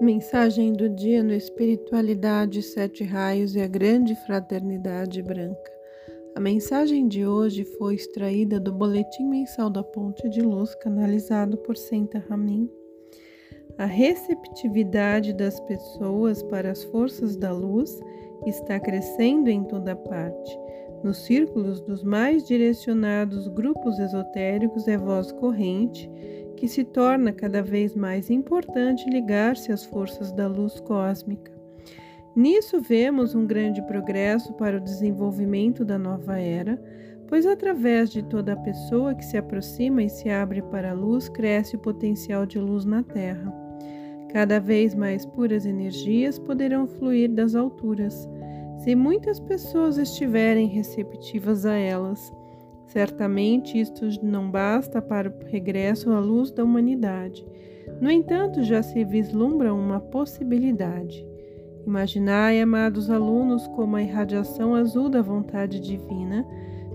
[0.00, 5.70] Mensagem do dia no Espiritualidade Sete Raios e a Grande Fraternidade Branca.
[6.34, 11.76] A mensagem de hoje foi extraída do Boletim Mensal da Ponte de Luz, canalizado por
[11.76, 12.66] Senta Ramin.
[13.76, 18.00] A receptividade das pessoas para as forças da luz
[18.46, 20.58] está crescendo em toda parte.
[21.04, 26.10] Nos círculos dos mais direcionados grupos esotéricos é voz corrente
[26.60, 31.50] que se torna cada vez mais importante ligar-se às forças da luz cósmica.
[32.36, 36.78] Nisso vemos um grande progresso para o desenvolvimento da nova era,
[37.26, 41.30] pois através de toda a pessoa que se aproxima e se abre para a luz,
[41.30, 43.50] cresce o potencial de luz na Terra.
[44.30, 48.28] Cada vez mais puras energias poderão fluir das alturas,
[48.84, 52.30] se muitas pessoas estiverem receptivas a elas.
[52.90, 57.46] Certamente isto não basta para o regresso à luz da humanidade.
[58.00, 61.24] No entanto, já se vislumbra uma possibilidade.
[61.86, 66.44] Imaginai, amados alunos, como a irradiação azul da vontade divina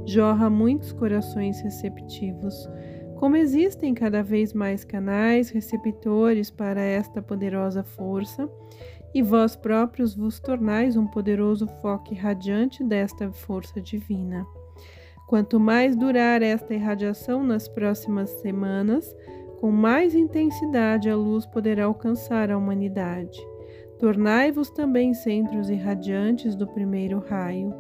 [0.05, 2.69] jorra muitos corações receptivos.
[3.15, 8.49] Como existem cada vez mais canais receptores para esta poderosa força,
[9.13, 14.45] e vós próprios vos tornais um poderoso foco radiante desta força divina.
[15.27, 19.15] Quanto mais durar esta irradiação nas próximas semanas,
[19.59, 23.39] com mais intensidade a luz poderá alcançar a humanidade.
[23.97, 27.73] Tornai-vos também centros irradiantes do primeiro raio.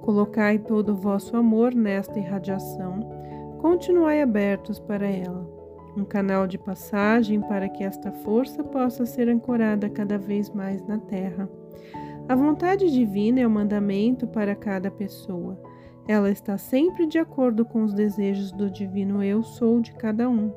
[0.00, 3.00] Colocai todo o vosso amor nesta irradiação.
[3.58, 5.46] Continuai abertos para ela.
[5.96, 10.98] Um canal de passagem para que esta força possa ser ancorada cada vez mais na
[10.98, 11.48] Terra.
[12.28, 15.60] A vontade divina é o mandamento para cada pessoa.
[16.08, 20.52] Ela está sempre de acordo com os desejos do divino eu sou de cada um.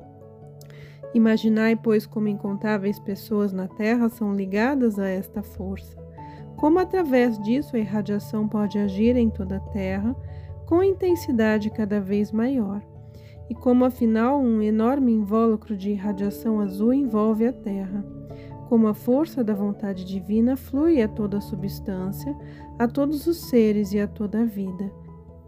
[1.12, 5.98] Imaginai, pois, como incontáveis pessoas na Terra são ligadas a esta força.
[6.56, 10.16] Como através disso a irradiação pode agir em toda a Terra
[10.68, 12.84] com intensidade cada vez maior.
[13.50, 18.06] E como afinal um enorme invólucro de irradiação azul envolve a Terra.
[18.68, 22.38] Como a força da vontade divina flui a toda a substância,
[22.78, 24.92] a todos os seres e a toda a vida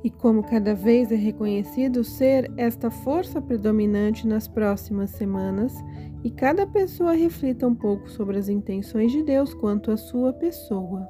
[0.03, 5.73] e como cada vez é reconhecido ser esta força predominante nas próximas semanas,
[6.23, 11.07] e cada pessoa reflita um pouco sobre as intenções de Deus quanto à sua pessoa.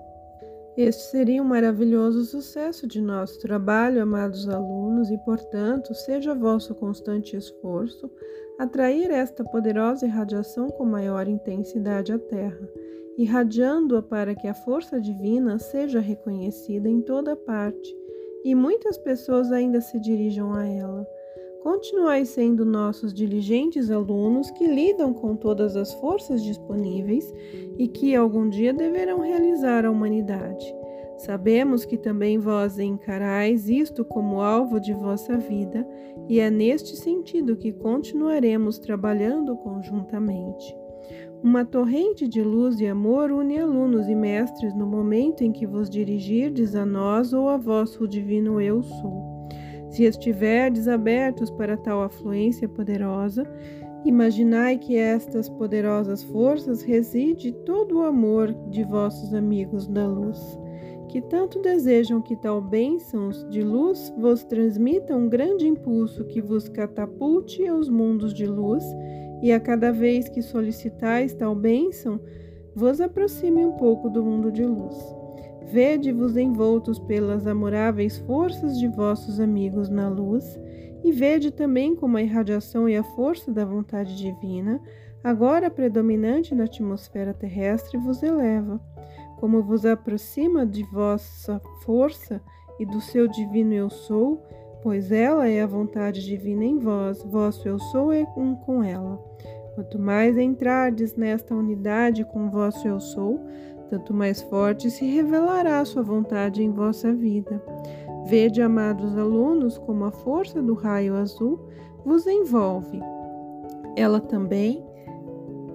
[0.78, 7.36] Este seria um maravilhoso sucesso de nosso trabalho, amados alunos, e, portanto, seja vosso constante
[7.36, 8.10] esforço
[8.58, 12.70] atrair esta poderosa irradiação com maior intensidade à Terra,
[13.18, 18.01] irradiando-a para que a força divina seja reconhecida em toda parte
[18.44, 21.08] e muitas pessoas ainda se dirijam a ela.
[21.64, 27.32] Continuai sendo nossos diligentes alunos que lidam com todas as forças disponíveis
[27.78, 30.76] e que algum dia deverão realizar a humanidade.
[31.18, 35.88] Sabemos que também vós encarais isto como alvo de vossa vida,
[36.28, 40.81] e é neste sentido que continuaremos trabalhando conjuntamente.
[41.44, 45.90] Uma torrente de luz e amor une alunos e mestres no momento em que vos
[45.90, 49.32] dirigirdes a nós ou a vosso divino Eu Sou.
[49.90, 53.44] Se estiverdes abertos para tal afluência poderosa,
[54.06, 60.40] imaginai que estas poderosas forças reside todo o amor de vossos amigos da luz,
[61.10, 66.70] que tanto desejam que tal bênçãos de luz vos transmita um grande impulso que vos
[66.70, 68.84] catapulte aos mundos de luz
[69.42, 72.20] e a cada vez que solicitais tal bênção,
[72.76, 74.98] vos aproxime um pouco do mundo de luz.
[75.72, 80.60] Vede-vos envoltos pelas amoráveis forças de vossos amigos na luz,
[81.04, 84.80] e vede também como a irradiação e a força da vontade divina,
[85.24, 88.80] agora predominante na atmosfera terrestre, vos eleva.
[89.40, 92.40] Como vos aproxima de vossa força
[92.80, 94.44] e do seu divino eu sou,
[94.84, 99.31] pois ela é a vontade divina em vós, vosso eu sou é um com ela.
[99.76, 103.40] Quanto mais entrardes nesta unidade com vosso eu sou,
[103.90, 107.62] tanto mais forte se revelará a sua vontade em vossa vida.
[108.26, 111.60] Vede, amados alunos, como a força do raio azul
[112.06, 113.02] vos envolve.
[113.96, 114.86] Ela também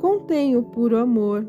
[0.00, 1.46] contém o puro amor.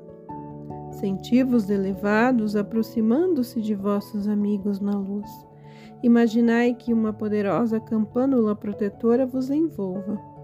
[0.92, 5.30] Senti-vos elevados, aproximando-se de vossos amigos na luz.
[6.02, 10.37] Imaginai que uma poderosa campânula protetora vos envolva.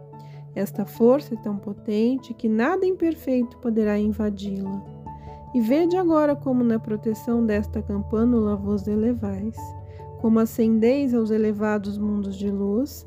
[0.56, 4.84] Esta força é tão potente que nada imperfeito poderá invadi-la.
[5.54, 9.56] E vede agora como na proteção desta campânula vos elevais,
[10.20, 13.06] como ascendeis aos elevados mundos de luz,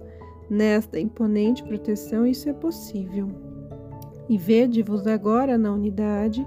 [0.51, 3.29] nesta imponente proteção isso é possível.
[4.29, 6.47] E vede-vos agora na unidade,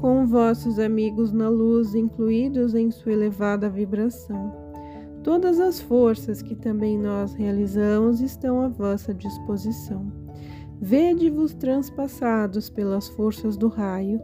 [0.00, 4.52] com vossos amigos na luz, incluídos em sua elevada vibração.
[5.22, 10.17] Todas as forças que também nós realizamos estão à vossa disposição.
[10.80, 14.20] Vede-vos transpassados pelas forças do raio.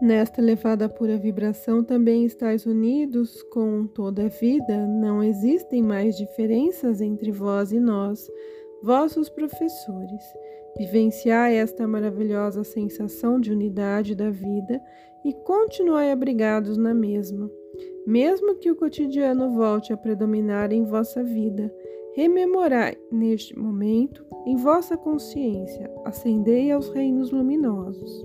[0.00, 7.00] Nesta elevada pura vibração também estáis unidos com toda a vida, não existem mais diferenças
[7.00, 8.28] entre vós e nós,
[8.82, 10.22] vossos professores.
[10.76, 14.80] Vivenciai esta maravilhosa sensação de unidade da vida
[15.24, 17.50] e continuai abrigados na mesma.
[18.06, 21.72] Mesmo que o cotidiano volte a predominar em vossa vida,
[22.14, 28.24] rememorai neste momento em vossa consciência, ascendei aos reinos luminosos.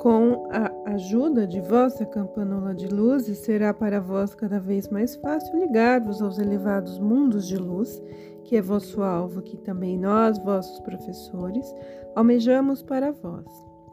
[0.00, 5.58] Com a ajuda de vossa campanula de luzes, será para vós cada vez mais fácil
[5.58, 8.02] ligar-vos aos elevados mundos de luz,
[8.44, 11.66] que é vosso alvo, que também nós, vossos professores,
[12.16, 13.44] almejamos para vós.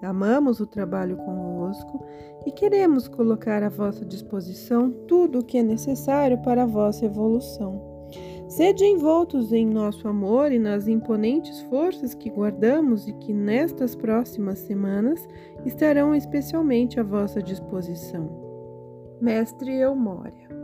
[0.02, 2.06] Amamos o trabalho convosco
[2.46, 7.97] e queremos colocar à vossa disposição tudo o que é necessário para a vossa evolução.
[8.48, 14.60] Sede envoltos em nosso amor e nas imponentes forças que guardamos e que nestas próximas
[14.60, 15.28] semanas
[15.66, 18.30] estarão especialmente à vossa disposição.
[19.20, 20.57] Mestre Eumória